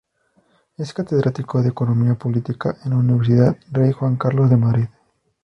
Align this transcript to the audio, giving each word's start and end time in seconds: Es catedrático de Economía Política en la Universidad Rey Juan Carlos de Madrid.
Es 0.79 0.95
catedrático 0.95 1.61
de 1.61 1.69
Economía 1.69 2.15
Política 2.15 2.75
en 2.85 2.89
la 2.89 2.97
Universidad 2.97 3.55
Rey 3.71 3.91
Juan 3.91 4.15
Carlos 4.15 4.49
de 4.49 4.57
Madrid. 4.57 4.87